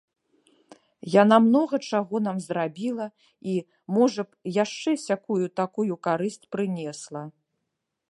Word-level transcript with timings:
Яна 1.21 1.37
многа 1.47 1.79
чаго 1.89 2.15
нам 2.29 2.37
зрабіла 2.47 3.07
і, 3.51 3.59
можа 3.99 4.21
б, 4.31 4.53
яшчэ 4.63 4.91
сякую-такую 5.07 5.93
карысць 6.09 6.45
прынесла. 6.57 7.21